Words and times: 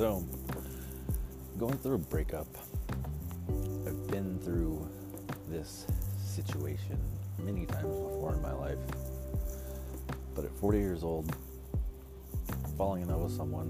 So, 0.00 0.24
going 1.58 1.76
through 1.76 1.96
a 1.96 1.98
breakup, 1.98 2.46
I've 3.86 4.06
been 4.06 4.38
through 4.38 4.88
this 5.46 5.86
situation 6.16 6.98
many 7.38 7.66
times 7.66 7.84
before 7.84 8.32
in 8.32 8.40
my 8.40 8.54
life. 8.54 8.78
But 10.34 10.46
at 10.46 10.52
40 10.52 10.78
years 10.78 11.04
old, 11.04 11.36
falling 12.78 13.02
in 13.02 13.10
love 13.10 13.20
with 13.20 13.32
someone 13.32 13.68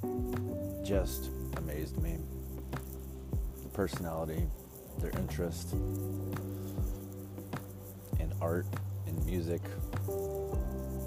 who 0.00 0.82
just 0.82 1.28
amazed 1.58 2.02
me. 2.02 2.16
The 3.64 3.68
personality, 3.74 4.46
their 5.00 5.10
interest 5.10 5.74
in 8.18 8.32
art, 8.40 8.64
in 9.06 9.26
music, 9.26 9.60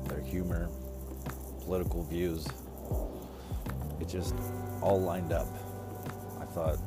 their 0.07 0.21
humor, 0.21 0.69
political 1.67 2.01
views. 2.03 2.47
It 3.99 4.07
just 4.07 4.33
all 4.81 5.01
lined 5.01 5.33
up. 5.33 5.49
I 6.39 6.45
thought, 6.45 6.77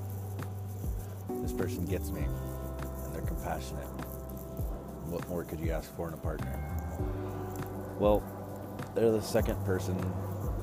this 1.43 1.53
person 1.53 1.85
gets 1.85 2.11
me, 2.11 2.23
and 2.23 3.15
they're 3.15 3.21
compassionate. 3.21 3.85
What 5.11 5.29
more 5.29 5.45
could 5.45 5.61
you 5.61 5.71
ask 5.71 5.95
for 5.97 6.09
in 6.09 6.15
a 6.15 6.17
partner? 6.17 6.59
Well, 7.99 8.23
they're 8.95 9.13
the 9.13 9.21
second 9.21 9.63
person 9.67 9.99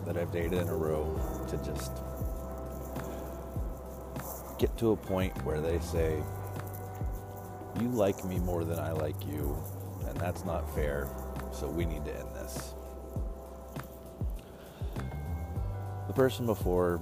that 0.07 0.17
I've 0.17 0.31
dated 0.31 0.53
in 0.53 0.67
a 0.67 0.75
row 0.75 1.05
to 1.49 1.57
just 1.57 1.91
get 4.57 4.75
to 4.79 4.93
a 4.93 4.97
point 4.97 5.31
where 5.45 5.61
they 5.61 5.77
say, 5.77 6.23
You 7.79 7.89
like 7.89 8.25
me 8.25 8.39
more 8.39 8.63
than 8.63 8.79
I 8.79 8.93
like 8.93 9.27
you, 9.27 9.55
and 10.07 10.17
that's 10.19 10.43
not 10.43 10.73
fair, 10.73 11.07
so 11.51 11.69
we 11.69 11.85
need 11.85 12.03
to 12.05 12.17
end 12.17 12.33
this. 12.33 12.73
Person 16.17 16.47
before, 16.47 16.99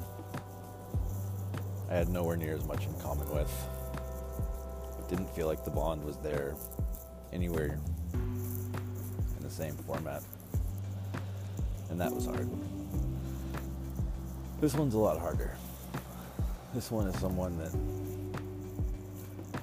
I 1.90 1.94
had 1.94 2.10
nowhere 2.10 2.36
near 2.36 2.54
as 2.54 2.66
much 2.66 2.86
in 2.86 2.94
common 3.00 3.30
with. 3.34 3.50
Didn't 5.08 5.30
feel 5.30 5.48
like 5.48 5.64
the 5.64 5.72
bond 5.72 6.04
was 6.04 6.18
there 6.18 6.54
anywhere 7.32 7.80
in 8.14 9.40
the 9.40 9.50
same 9.50 9.74
format. 9.88 10.22
And 11.90 12.02
that 12.02 12.12
was 12.12 12.26
hard. 12.26 12.50
This 14.60 14.74
one's 14.74 14.96
a 14.96 15.00
lot 15.00 15.18
harder. 15.18 15.56
This 16.74 16.92
one 16.92 17.08
is 17.08 17.18
someone 17.18 17.58
that 17.58 17.72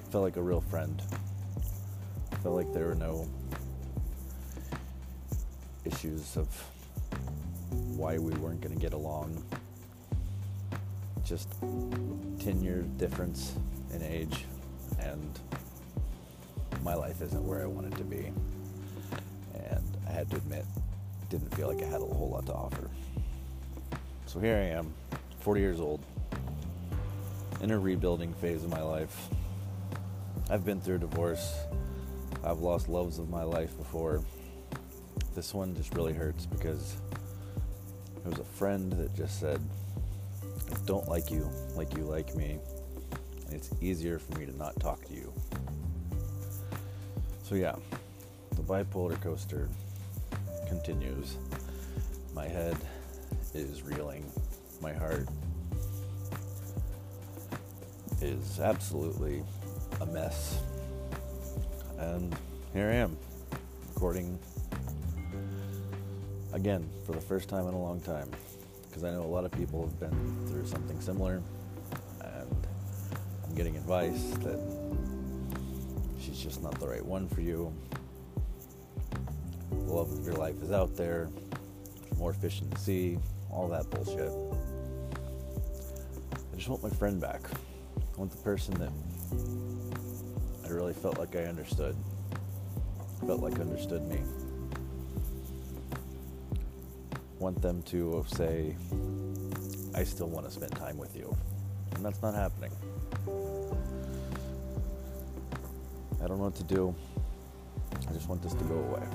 felt 0.09 0.23
like 0.23 0.37
a 0.37 0.41
real 0.41 0.61
friend. 0.61 0.99
Felt 2.41 2.55
like 2.55 2.73
there 2.73 2.87
were 2.87 2.95
no 2.95 3.29
issues 5.85 6.37
of 6.37 6.72
why 7.95 8.17
we 8.17 8.31
weren't 8.33 8.61
going 8.61 8.73
to 8.73 8.81
get 8.81 8.93
along. 8.93 9.43
Just 11.25 11.49
10 11.61 12.61
year 12.61 12.81
difference 12.97 13.55
in 13.93 14.01
age, 14.03 14.45
and 14.99 15.39
my 16.83 16.93
life 16.93 17.21
isn't 17.21 17.45
where 17.45 17.61
I 17.61 17.65
wanted 17.65 17.95
to 17.97 18.03
be. 18.03 18.31
And 19.53 19.97
I 20.07 20.11
had 20.11 20.29
to 20.31 20.37
admit, 20.37 20.65
didn't 21.29 21.53
feel 21.55 21.67
like 21.67 21.81
I 21.81 21.85
had 21.85 22.01
a 22.01 22.05
whole 22.05 22.29
lot 22.29 22.45
to 22.47 22.53
offer. 22.53 22.89
So 24.25 24.39
here 24.39 24.55
I 24.55 24.77
am, 24.77 24.93
40 25.39 25.61
years 25.61 25.79
old, 25.79 26.03
in 27.61 27.71
a 27.71 27.79
rebuilding 27.79 28.33
phase 28.33 28.63
of 28.63 28.69
my 28.69 28.81
life. 28.81 29.29
I've 30.49 30.65
been 30.65 30.81
through 30.81 30.95
a 30.95 30.99
divorce. 30.99 31.53
I've 32.43 32.59
lost 32.59 32.89
loves 32.89 33.19
of 33.19 33.29
my 33.29 33.43
life 33.43 33.77
before. 33.77 34.21
This 35.35 35.53
one 35.53 35.75
just 35.75 35.93
really 35.95 36.13
hurts 36.13 36.45
because 36.45 36.97
there 38.23 38.31
was 38.31 38.39
a 38.39 38.43
friend 38.43 38.91
that 38.93 39.13
just 39.15 39.39
said, 39.39 39.59
I 40.41 40.77
don't 40.85 41.07
like 41.09 41.29
you 41.29 41.49
like 41.75 41.95
you 41.97 42.03
like 42.03 42.35
me. 42.35 42.57
And 43.45 43.53
it's 43.53 43.69
easier 43.81 44.17
for 44.17 44.39
me 44.39 44.45
to 44.45 44.55
not 44.55 44.79
talk 44.79 45.03
to 45.05 45.13
you. 45.13 45.33
So, 47.43 47.55
yeah, 47.55 47.75
the 48.55 48.61
bipolar 48.61 49.21
coaster 49.21 49.67
continues. 50.67 51.35
My 52.33 52.47
head 52.47 52.77
is 53.53 53.83
reeling. 53.83 54.31
My 54.81 54.93
heart 54.93 55.27
is 58.21 58.59
absolutely 58.61 59.43
a 59.99 60.05
mess. 60.05 60.59
And 61.99 62.33
here 62.73 62.87
I 62.89 62.95
am, 62.95 63.17
recording 63.93 64.39
again 66.53 66.87
for 67.05 67.11
the 67.11 67.21
first 67.21 67.49
time 67.49 67.67
in 67.67 67.73
a 67.73 67.81
long 67.81 67.99
time. 67.99 68.29
Because 68.87 69.03
I 69.03 69.11
know 69.11 69.23
a 69.23 69.25
lot 69.25 69.43
of 69.43 69.51
people 69.51 69.81
have 69.81 69.99
been 69.99 70.47
through 70.47 70.65
something 70.67 71.01
similar, 71.01 71.41
and 72.21 72.67
I'm 73.43 73.55
getting 73.55 73.75
advice 73.75 74.21
that 74.43 74.59
she's 76.19 76.39
just 76.39 76.61
not 76.61 76.79
the 76.79 76.87
right 76.87 77.03
one 77.03 77.27
for 77.27 77.41
you. 77.41 77.73
The 79.71 79.91
love 79.91 80.11
of 80.11 80.23
your 80.25 80.35
life 80.35 80.61
is 80.61 80.71
out 80.71 80.95
there, 80.95 81.29
more 82.17 82.33
fish 82.33 82.61
in 82.61 82.69
the 82.69 82.77
sea, 82.77 83.17
all 83.49 83.67
that 83.69 83.89
bullshit. 83.89 84.31
I 86.53 86.55
just 86.55 86.69
want 86.69 86.83
my 86.83 86.89
friend 86.89 87.19
back. 87.19 87.41
I 87.97 88.19
want 88.19 88.31
the 88.31 88.37
person 88.37 88.75
that 88.75 88.91
I 90.65 90.69
really 90.69 90.93
felt 90.93 91.17
like 91.17 91.35
I 91.35 91.45
understood, 91.45 91.95
felt 93.25 93.41
like 93.41 93.59
understood 93.59 94.03
me. 94.03 94.19
Want 97.43 97.61
them 97.61 97.81
to 97.87 98.23
say, 98.25 98.73
I 99.93 100.05
still 100.05 100.29
want 100.29 100.45
to 100.45 100.51
spend 100.51 100.71
time 100.77 100.97
with 100.97 101.13
you. 101.13 101.35
And 101.93 102.05
that's 102.05 102.21
not 102.21 102.33
happening. 102.33 102.71
I 106.23 106.27
don't 106.27 106.37
know 106.37 106.45
what 106.45 106.55
to 106.55 106.63
do. 106.63 106.95
I 108.07 108.13
just 108.13 108.29
want 108.29 108.41
this 108.41 108.53
to 108.53 108.63
go 108.63 108.75
away. 108.75 109.05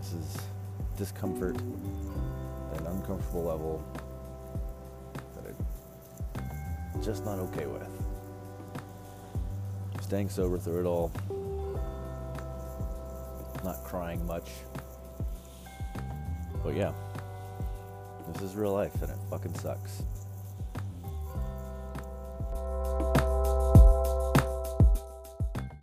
This 0.00 0.14
is 0.14 0.36
discomfort 0.98 1.54
at 2.74 2.80
an 2.80 2.86
uncomfortable 2.88 3.44
level 3.44 3.84
that 5.36 5.54
I'm 6.92 7.02
just 7.04 7.24
not 7.24 7.38
okay 7.38 7.66
with. 7.66 7.86
Staying 10.00 10.28
sober 10.28 10.58
through 10.58 10.80
it 10.80 10.86
all, 10.86 11.12
not 13.62 13.84
crying 13.84 14.26
much. 14.26 14.50
But 16.66 16.74
yeah, 16.74 16.90
this 18.32 18.42
is 18.42 18.56
real 18.56 18.72
life 18.72 19.00
and 19.00 19.08
it 19.08 19.16
fucking 19.30 19.54
sucks. 19.54 20.02